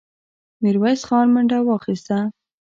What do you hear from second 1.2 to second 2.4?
منډه واخيسته.